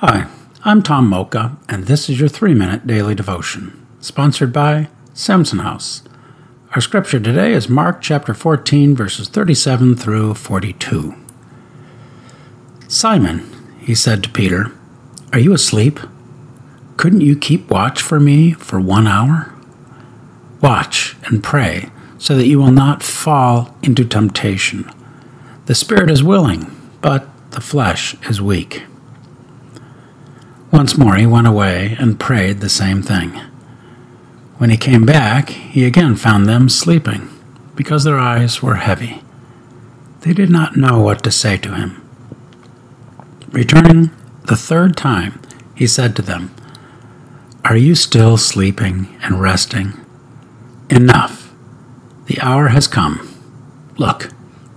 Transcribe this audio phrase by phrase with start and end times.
[0.00, 0.28] Hi,
[0.62, 6.04] I'm Tom Mocha, and this is your three minute daily devotion, sponsored by Samson House.
[6.76, 11.16] Our scripture today is Mark chapter 14, verses 37 through 42.
[12.86, 13.44] Simon,
[13.80, 14.70] he said to Peter,
[15.32, 15.98] Are you asleep?
[16.96, 19.52] Couldn't you keep watch for me for one hour?
[20.60, 24.88] Watch and pray so that you will not fall into temptation.
[25.66, 26.70] The spirit is willing,
[27.00, 28.84] but the flesh is weak.
[30.70, 33.30] Once more he went away and prayed the same thing.
[34.58, 37.28] When he came back, he again found them sleeping,
[37.74, 39.22] because their eyes were heavy.
[40.20, 42.04] They did not know what to say to him.
[43.50, 44.10] Returning
[44.44, 45.40] the third time,
[45.74, 46.54] he said to them,
[47.64, 49.94] Are you still sleeping and resting?
[50.90, 51.54] Enough.
[52.26, 53.26] The hour has come.
[53.96, 54.30] Look,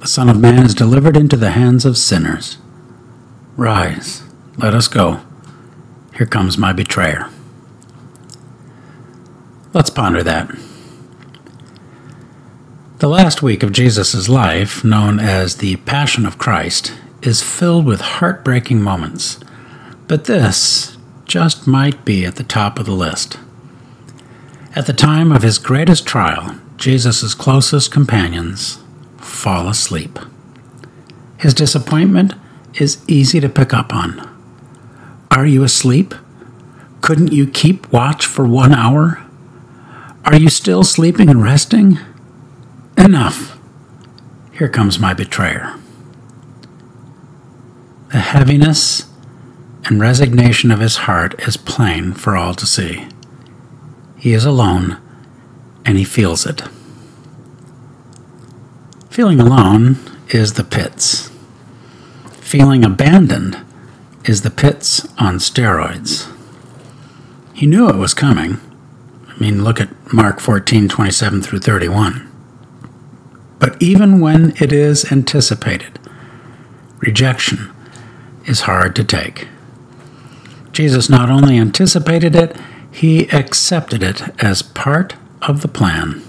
[0.00, 2.58] the Son of Man is delivered into the hands of sinners.
[3.56, 4.22] Rise,
[4.58, 5.22] let us go.
[6.16, 7.28] Here comes my betrayer.
[9.72, 10.54] Let's ponder that.
[12.98, 16.92] The last week of Jesus' life, known as the Passion of Christ,
[17.22, 19.40] is filled with heartbreaking moments.
[20.06, 23.38] But this just might be at the top of the list.
[24.76, 28.78] At the time of his greatest trial, Jesus' closest companions
[29.18, 30.18] fall asleep.
[31.38, 32.34] His disappointment
[32.74, 34.28] is easy to pick up on.
[35.32, 36.14] Are you asleep?
[37.00, 39.24] Couldn't you keep watch for one hour?
[40.26, 41.98] Are you still sleeping and resting?
[42.98, 43.58] Enough.
[44.52, 45.74] Here comes my betrayer.
[48.10, 49.10] The heaviness
[49.86, 53.08] and resignation of his heart is plain for all to see.
[54.18, 54.98] He is alone,
[55.86, 56.60] and he feels it.
[59.08, 59.96] Feeling alone
[60.28, 61.30] is the pits.
[62.32, 63.64] Feeling abandoned
[64.24, 66.30] is the pits on steroids.
[67.54, 68.60] He knew it was coming.
[69.28, 72.28] I mean, look at Mark 14 27 through 31.
[73.58, 75.98] But even when it is anticipated,
[76.98, 77.72] rejection
[78.46, 79.48] is hard to take.
[80.72, 82.56] Jesus not only anticipated it,
[82.90, 86.22] he accepted it as part of the plan.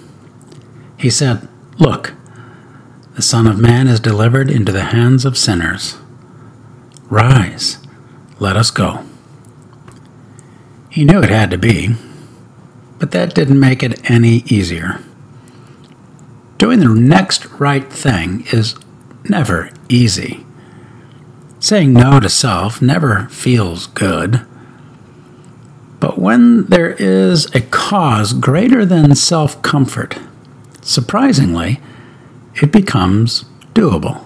[0.97, 1.47] He said,
[1.78, 2.13] Look,
[3.16, 5.97] the Son of Man is delivered into the hands of sinners.
[7.09, 7.78] Rise,
[8.39, 9.03] let us go.
[10.89, 11.95] He knew it had to be,
[12.99, 14.99] but that didn't make it any easier.
[16.57, 18.75] Doing the next right thing is
[19.27, 20.45] never easy.
[21.59, 24.45] Saying no to self never feels good.
[25.99, 30.19] But when there is a cause greater than self comfort,
[30.81, 31.79] surprisingly,
[32.61, 34.25] it becomes doable.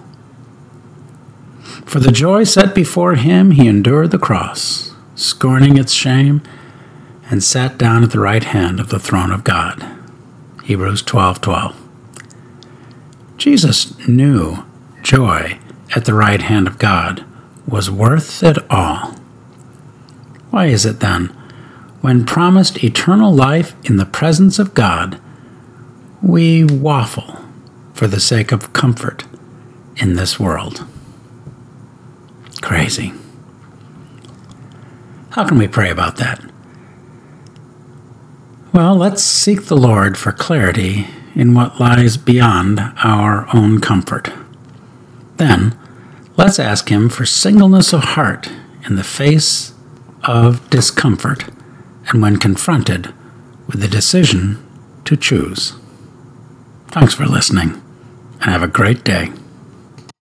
[1.88, 6.42] For the joy set before him, he endured the cross, scorning its shame,
[7.30, 9.82] and sat down at the right hand of the throne of God.
[10.64, 11.88] Hebrews 12 12.
[13.38, 14.66] Jesus knew
[15.02, 15.58] joy
[15.96, 17.24] at the right hand of God
[17.66, 19.14] was worth it all.
[20.50, 21.28] Why is it then,
[22.02, 25.18] when promised eternal life in the presence of God,
[26.20, 27.42] we waffle
[27.94, 29.24] for the sake of comfort
[29.96, 30.86] in this world?
[32.68, 33.14] Crazy.
[35.30, 36.44] How can we pray about that?
[38.74, 44.30] Well, let's seek the Lord for clarity in what lies beyond our own comfort.
[45.38, 45.78] Then,
[46.36, 48.52] let's ask Him for singleness of heart
[48.84, 49.72] in the face
[50.24, 51.46] of discomfort
[52.08, 53.14] and when confronted
[53.66, 54.62] with the decision
[55.06, 55.72] to choose.
[56.88, 57.82] Thanks for listening,
[58.42, 59.32] and have a great day.